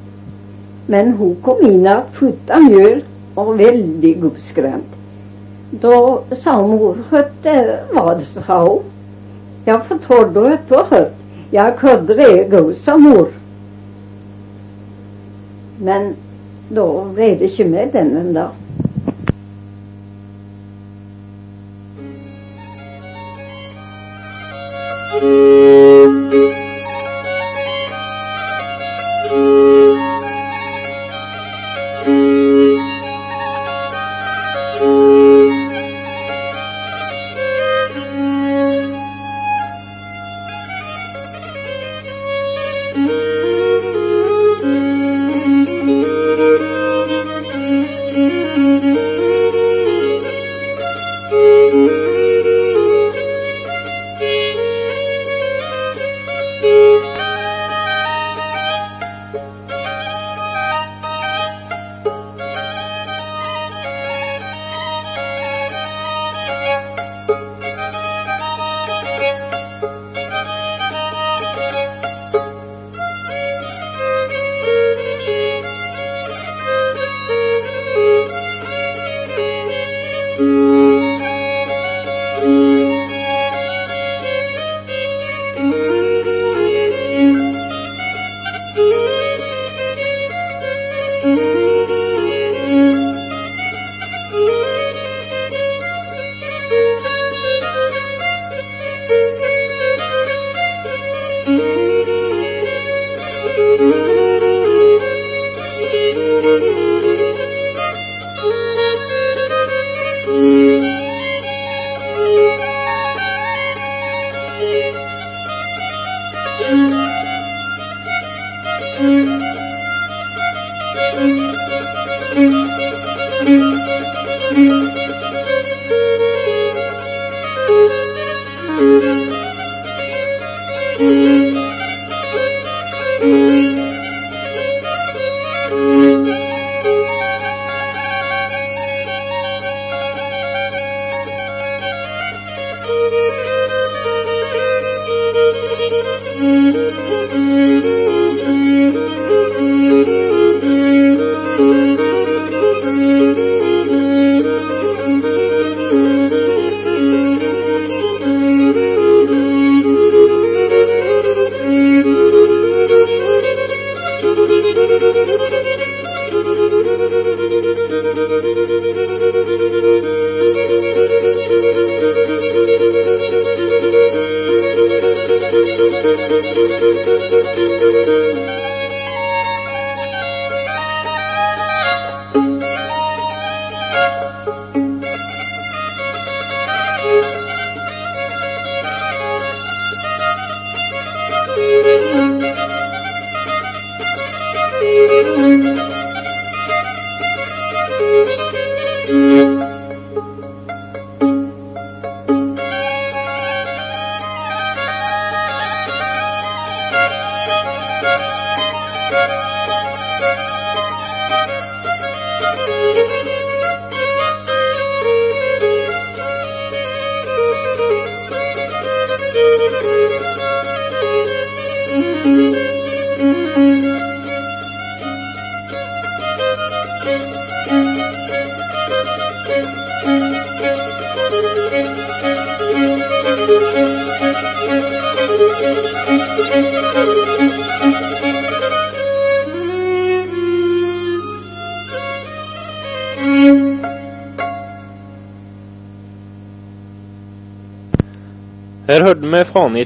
Men 0.88 1.12
hun 1.18 1.36
kom 1.44 1.60
inn 1.66 1.86
og 1.90 2.08
futt 2.16 2.50
av 2.50 2.64
mjøl 2.64 3.02
og 3.36 3.58
veldig 3.58 4.14
gudskremt. 4.22 4.96
Da 5.82 5.98
sa 6.34 6.56
mor 6.66 6.96
at 7.14 7.46
hva 7.92 8.14
det 8.18 8.26
sa 8.30 8.62
hun. 8.64 8.86
Ja, 9.66 9.76
fortalte 9.86 10.34
du 10.34 10.46
at 10.46 10.64
du 10.68 10.74
har 10.74 10.88
hørt? 10.90 11.20
Ja, 11.52 11.68
hva 11.76 11.96
det 12.06 12.18
er, 12.24 12.72
sa 12.82 12.96
mor. 12.96 13.28
Men 15.80 16.14
da 16.70 16.86
ble 17.14 17.34
det 17.38 17.52
ikke 17.52 17.68
med 17.70 17.92
den 17.92 18.16
ennå. 18.16 18.48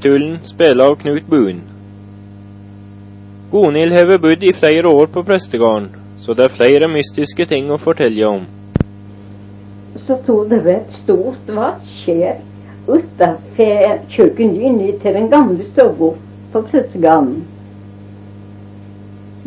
Vi 0.02 0.38
spiller 0.42 0.94
Knut 0.94 1.26
Buen. 1.26 1.60
Gonhild 3.50 3.92
har 3.92 4.18
bodd 4.18 4.42
i 4.42 4.52
flere 4.52 4.88
år 4.88 5.06
på 5.06 5.22
prestegården, 5.22 5.88
så 6.16 6.34
det 6.34 6.44
er 6.44 6.56
flere 6.56 6.88
mystiske 6.88 7.46
ting 7.46 7.70
å 7.70 7.78
fortelle 7.78 8.26
om. 8.26 8.42
Så 10.06 10.16
sto 10.24 10.40
det 10.50 10.58
et 10.66 10.96
stort 11.04 11.46
vattskjær 11.46 12.40
utafor 12.88 14.02
kjøkkenlinja 14.10 14.98
til 15.02 15.18
den 15.20 15.30
gamle 15.30 15.64
stua 15.70 16.10
på 16.52 16.62
prestegården. 16.70 17.44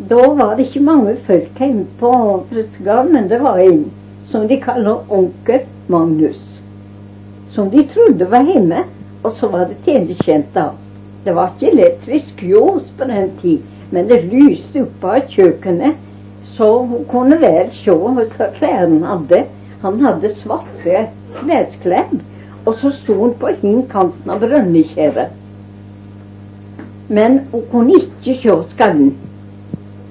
Da 0.08 0.28
var 0.40 0.56
det 0.56 0.70
ikke 0.70 0.86
mange 0.88 1.16
folk 1.26 1.60
hjemme 1.60 1.84
på 2.00 2.12
prestegården, 2.48 3.12
men 3.12 3.28
det 3.28 3.42
var 3.44 3.60
en 3.60 3.90
som 4.32 4.48
de 4.48 4.56
kaller 4.62 5.04
onkel 5.12 5.66
Magnus. 5.88 6.40
Som 7.52 7.70
de 7.70 7.84
trodde 7.92 8.30
var 8.30 8.48
hjemme. 8.48 8.86
Og 9.22 9.32
så 9.38 9.48
var 9.50 9.66
det 9.68 9.80
tjenestejenta. 9.84 10.70
Det 11.24 11.34
var 11.34 11.52
ikke 11.54 11.72
elektrisk 11.72 12.42
ljos 12.42 12.86
på 12.98 13.08
den 13.08 13.32
tid, 13.40 13.64
men 13.90 14.08
det 14.08 14.22
lyste 14.30 14.84
oppe 14.84 15.14
av 15.16 15.32
kjøkkenet, 15.32 15.98
så 16.54 16.68
hun 16.86 17.04
kunne 17.10 17.38
vel 17.42 17.68
se 17.74 17.94
hva 17.94 18.24
klærne 18.58 19.06
hadde. 19.06 19.42
Han 19.82 20.00
hadde 20.02 20.30
svarte 20.40 21.04
klesklær, 21.36 22.14
og 22.64 22.74
så 22.80 22.90
sto 22.94 23.18
han 23.20 23.36
på 23.38 23.52
innkanten 23.62 24.32
av 24.32 24.42
brønnekjæret. 24.42 25.34
Men 27.08 27.38
hun 27.52 27.62
kunne 27.70 28.00
ikke 28.00 28.34
se 28.40 28.56
skallen. 28.72 29.14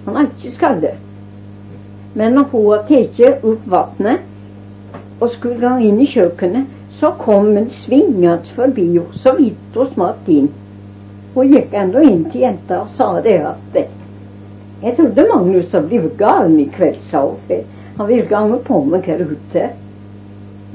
Han 0.05 0.15
hadde 0.15 0.37
ikke 0.37 0.55
skalle. 0.55 0.93
Men 2.17 2.33
når 2.37 2.49
hun 2.53 2.71
hadde 2.71 3.03
tatt 3.17 3.45
opp 3.45 3.67
vannet 3.69 5.21
og 5.21 5.29
skulle 5.33 5.59
gå 5.61 5.75
inn 5.89 5.99
i 6.01 6.07
kjøkkenet, 6.09 6.76
så 6.99 7.11
kom 7.19 7.57
en 7.57 7.69
svingende 7.69 8.39
forbi 8.55 8.87
og 8.99 9.13
så 9.23 9.35
vidt 9.37 9.77
og 9.77 9.93
smatt 9.93 10.29
inn. 10.33 10.49
Hun 11.35 11.51
gikk 11.53 11.73
ennå 11.77 12.01
inn 12.01 12.23
til 12.31 12.47
jenta 12.47 12.81
og 12.85 12.93
sa 12.97 13.11
det 13.21 13.37
at 13.45 13.81
jeg 14.81 14.93
trodde 14.97 15.25
Magnus 15.25 15.71
hadde 15.73 15.89
blitt 15.89 16.17
gal 16.19 16.53
i 16.61 16.67
kveld, 16.69 16.99
sa 17.09 17.23
hun. 17.25 17.61
Han 17.97 18.07
ville 18.07 18.29
gange 18.29 18.59
på 18.65 18.83
meg 18.85 19.07
her 19.09 19.23
ute. 19.25 19.69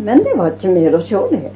Men 0.03 0.25
det 0.27 0.33
var 0.39 0.51
ikke 0.51 0.73
mer 0.75 0.97
å 0.99 1.03
se, 1.07 1.21
det. 1.31 1.53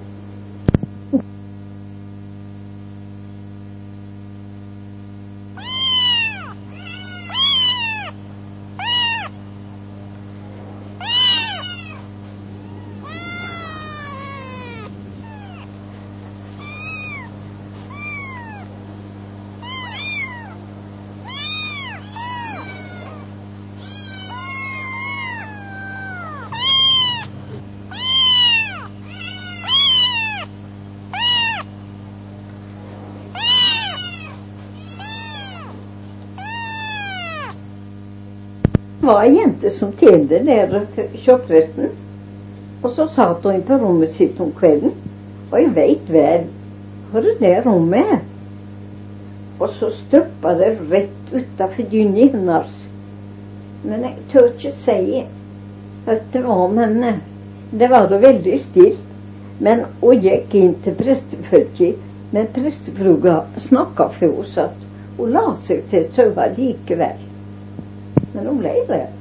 Som 39.76 39.92
tjente 40.00 40.40
nede 40.44 40.82
presten. 41.46 41.92
Og 42.82 42.90
så 42.96 43.06
satt 43.14 43.44
hun 43.44 43.62
på 43.66 43.78
rommet 43.82 44.14
sitt 44.14 44.40
om 44.40 44.52
kvelden. 44.56 44.94
Og 45.50 45.60
jeg 45.60 45.74
veit 45.76 46.12
vel 46.12 46.48
hvor 47.10 47.24
det 47.40 47.54
rommet 47.66 48.16
er. 48.16 48.24
Og 49.60 49.70
så 49.78 49.88
stuppa 49.94 50.52
det 50.58 50.74
rett 50.90 51.32
utafor 51.32 51.88
dynja 51.90 52.28
hennes. 52.34 52.76
Men 53.84 54.04
jeg 54.04 54.16
tør 54.32 54.50
ikke 54.52 54.72
si 54.82 55.24
at 56.06 56.22
det 56.32 56.42
var 56.44 56.68
men 56.68 57.20
det 57.70 57.88
var 57.90 58.08
da 58.10 58.18
veldig 58.22 58.58
stilt. 58.62 59.02
Men 59.58 59.86
hun 60.00 60.20
gikk 60.20 60.54
inn 60.54 60.74
til 60.84 60.94
prestefølget, 60.98 62.02
men 62.32 62.50
prestefrua 62.52 63.38
snakka 63.68 64.10
for 64.18 64.26
henne, 64.26 64.44
så 64.52 64.68
hun 65.16 65.32
la 65.32 65.46
seg 65.64 65.86
til 65.90 66.04
å 66.04 66.12
sove 66.18 66.50
likevel. 66.58 67.22
Men 68.34 68.50
hun 68.50 68.60
ble 68.60 68.74
redd. 68.90 69.16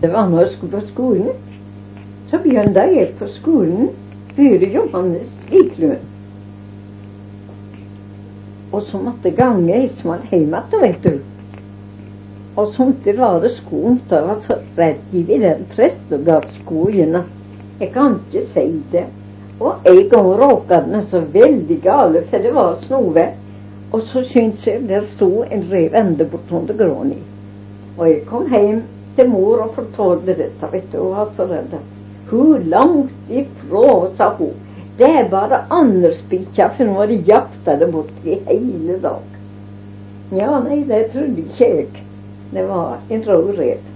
Det, 0.00 0.07
jeg 0.18 0.50
skulle 0.50 0.80
på 0.80 0.86
skolen. 0.86 1.28
Så 2.30 2.38
begynte 2.44 2.80
jeg 2.80 3.14
på 3.18 3.28
skolen 3.28 3.88
før 4.36 4.66
Johannes 4.74 5.30
Wiklund. 5.50 6.04
Og 8.72 8.82
så 8.82 8.98
måtte 8.98 9.30
gange 9.30 9.84
Ismael 9.84 10.26
hjem 10.30 10.54
igjen, 10.54 10.80
vet 10.82 11.04
du. 11.04 11.18
Og 12.58 12.74
somtider 12.74 13.20
var 13.20 13.40
det 13.40 13.50
skolen, 13.56 14.00
Jeg 14.10 14.22
var 14.22 14.40
så 14.40 14.58
redd 14.76 15.14
i 15.14 15.22
den 15.22 15.66
prestegardsskolen 15.74 17.22
jeg 17.80 17.92
kan 17.94 18.16
ikke 18.26 18.46
si 18.46 18.82
det. 18.92 19.04
Og 19.60 19.86
en 19.86 20.08
gang 20.10 20.28
råka 20.40 20.80
den 20.80 21.02
så 21.10 21.20
veldig 21.20 21.80
gale, 21.82 22.22
for 22.30 22.38
det 22.38 22.54
var 22.54 22.78
snove. 22.82 23.26
Og 23.92 24.02
så 24.02 24.22
syntes 24.22 24.66
jeg 24.66 24.88
der 24.88 25.06
sto 25.14 25.44
en 25.50 25.64
rev 25.72 25.94
ende 25.94 26.24
bortunder 26.24 26.74
gråni. 26.76 27.18
Og 27.98 28.08
jeg 28.08 28.22
kom 28.26 28.50
hjem 28.50 28.82
til 29.18 29.30
mor 29.32 29.64
og 29.64 29.74
fortalte 29.76 30.36
dette, 30.38 30.72
vet 30.72 30.88
du, 30.92 30.98
og 31.02 31.16
var 31.16 31.32
så 31.36 31.48
redd. 31.50 31.74
Hun 32.30 32.68
langt 32.70 33.30
ifra, 33.32 33.88
sa 34.16 34.30
hun. 34.38 34.54
Det 34.98 35.08
er 35.20 35.28
bare 35.30 35.64
andersbikkja, 35.74 36.72
for 36.76 36.86
nå 36.86 36.96
har 36.98 37.14
jakta 37.26 37.76
det 37.80 37.90
bort 37.92 38.26
i 38.26 38.38
hele 38.48 38.98
dag. 39.02 39.36
Ja, 40.34 40.58
nei, 40.60 40.82
det 40.88 41.08
trodde 41.12 41.44
ikke 41.44 41.68
jeg. 41.68 41.86
Det 42.52 42.64
var 42.68 42.98
en 43.10 43.22
rød 43.26 43.52
rev. 43.58 43.86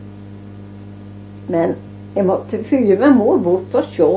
Men 1.52 1.74
jeg 2.14 2.26
måtte 2.28 2.62
fyre 2.68 3.10
mor 3.16 3.40
bort 3.42 3.74
og 3.74 3.90
se. 3.92 4.08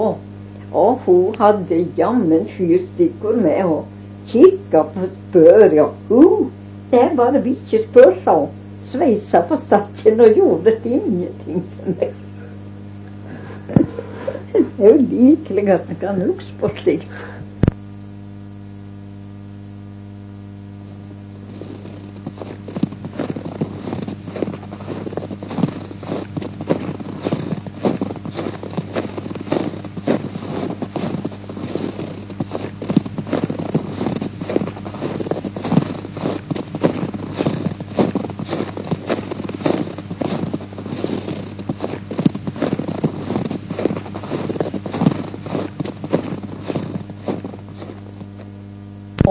Og 0.76 1.02
hun 1.06 1.36
hadde 1.40 1.82
jammen 1.98 2.48
fyrstikkord 2.52 3.42
med 3.42 3.64
og 3.64 3.86
kikka 4.30 4.84
på 4.94 5.10
spør, 5.14 5.70
ja. 5.74 5.88
Uh, 6.10 6.48
det 6.92 7.02
er 7.02 7.16
bare 7.18 7.42
bikkjespør, 7.42 8.14
sa 8.24 8.40
hun. 8.44 8.54
Sveisa 8.92 9.42
på 9.50 9.58
stakken 9.58 10.22
og 10.22 10.38
gjorde 10.38 10.76
ingenting 10.86 11.64
for 11.76 11.96
meg. 11.96 12.14
Det 14.56 14.62
er 14.62 14.92
jo 14.92 14.98
likelig 15.02 15.66
at 15.74 15.88
man 15.90 15.98
kan 16.00 16.22
huske 16.22 16.60
på 16.62 16.70
slikt. 16.80 17.16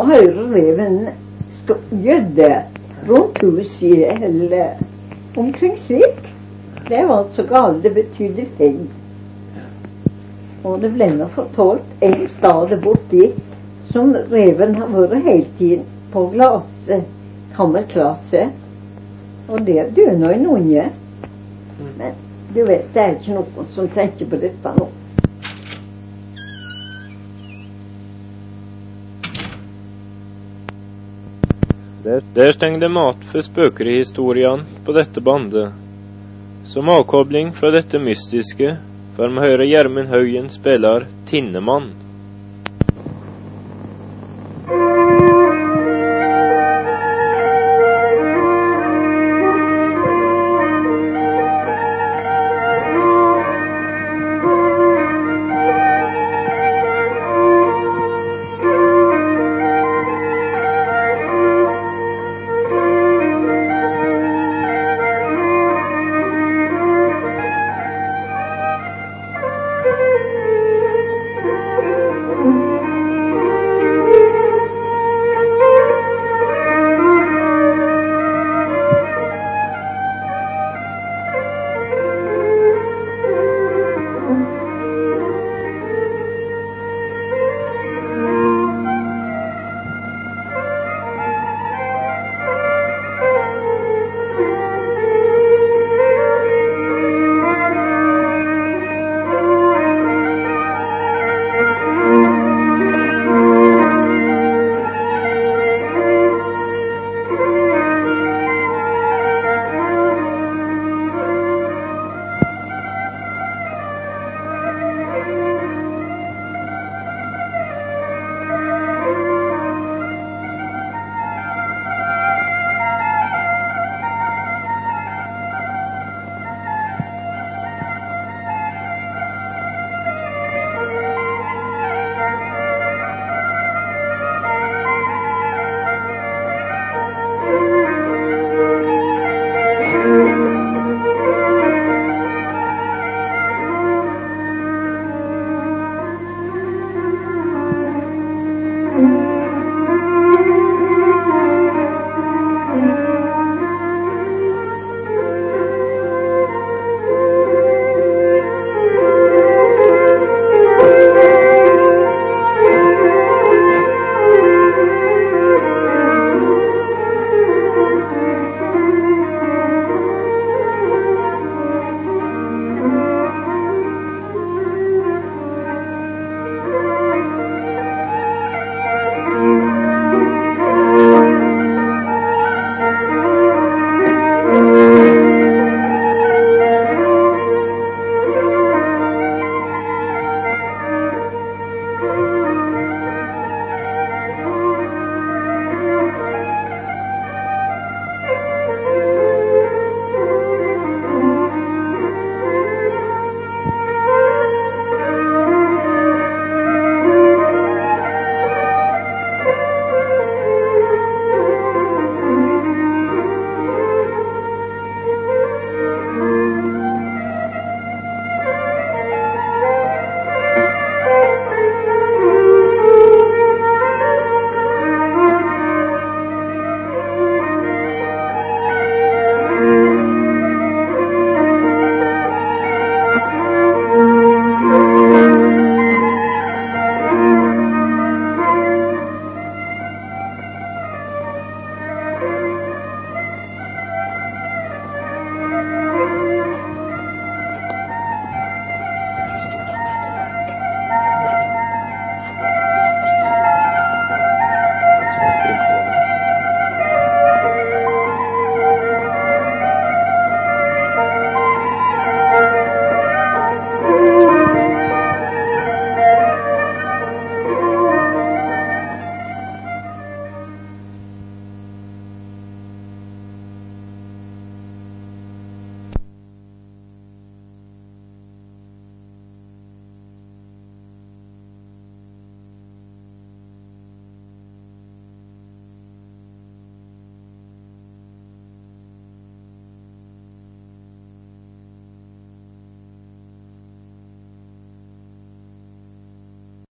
Reven 0.08 1.08
gjødde 2.04 2.50
rundt 3.08 3.38
huset 3.42 4.22
eller 4.22 4.76
omkring 5.36 5.78
seg. 5.78 6.20
Det 6.88 7.06
var 7.08 7.24
altså 7.24 7.42
galt. 7.48 7.82
Det 7.82 7.94
betydde 7.94 8.46
feil. 8.58 8.84
Og 10.64 10.80
det 10.80 10.94
ble 10.94 11.10
nå 11.12 11.28
fortalt 11.34 12.04
en 12.04 12.26
stad 12.32 12.72
borti 12.84 13.30
som 13.92 14.14
reven 14.32 14.74
har 14.80 14.92
vært 14.94 15.24
hele 15.26 15.48
tiden 15.58 15.84
på 16.12 16.26
glaset, 16.32 17.04
kammerklasse. 17.56 18.48
Og 19.48 19.66
der 19.66 19.90
døde 19.96 20.18
nå 20.18 20.32
en 20.32 20.46
unge. 20.56 20.90
Men 21.98 22.20
du 22.54 22.64
vet, 22.64 22.86
det 22.94 23.02
er 23.02 23.16
ikke 23.16 23.36
noen 23.36 23.72
som 23.74 23.88
tenker 23.92 24.30
på 24.30 24.40
dette 24.40 24.76
nå. 24.78 24.88
Der 32.04 32.52
stengde 32.52 32.88
mat 32.92 33.22
for 33.32 33.40
spøkerihistorien 33.40 34.66
på 34.84 34.92
dette 34.92 35.22
bandet. 35.24 35.72
Som 36.68 36.90
avkobling 36.92 37.52
fra 37.56 37.70
dette 37.72 37.96
mystiske 37.96 38.74
får 39.16 39.32
vi 39.32 39.44
høre 39.46 39.68
Gjermund 39.70 40.12
Haugen 40.12 40.50
spiller 40.52 41.06
Tinnemann. 41.30 42.03